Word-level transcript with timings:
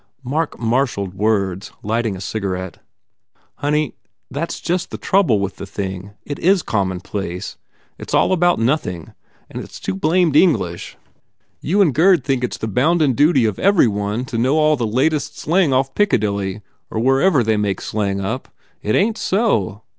Mark 0.23 0.57
marshalled 0.57 1.13
words, 1.13 1.71
lighting 1.83 2.15
a 2.15 2.21
cigarette. 2.21 2.79
"Honey, 3.57 3.93
that 4.31 4.49
s 4.49 4.59
just 4.59 4.89
the 4.89 4.97
trouble 4.97 5.39
with 5.39 5.57
the 5.57 5.67
thing. 5.67 6.15
It 6.25 6.39
is 6.39 6.63
commonplace. 6.63 7.55
It 7.99 8.09
s 8.09 8.13
all 8.15 8.33
about 8.33 8.57
nothing. 8.57 9.13
And 9.47 9.61
it 9.61 9.69
s 9.69 9.79
too 9.79 9.93
blamed 9.93 10.35
English. 10.35 10.97
You 11.61 11.81
and 11.83 11.93
Gurd 11.93 12.25
seem 12.25 12.39
to 12.39 12.47
i 12.47 12.47
88 12.47 12.49
TODGERS 12.49 12.49
INTRUDES 12.49 12.49
think 12.49 12.49
it 12.49 12.53
s 12.55 12.57
the 12.57 12.81
bounden 12.81 13.13
duty 13.13 13.45
of 13.45 13.59
every 13.59 13.87
one 13.87 14.25
to 14.25 14.39
know 14.39 14.57
all 14.57 14.75
the 14.75 14.87
latest 14.87 15.33
English 15.33 15.39
slang 15.39 15.71
off 15.71 15.93
Piccadilly 15.93 16.61
or 16.89 16.99
wherever 16.99 17.43
they 17.43 17.57
make 17.57 17.79
slang 17.79 18.19
up. 18.19 18.47
It 18.81 18.95
ain 18.95 19.13
t 19.13 19.19
so. 19.21 19.83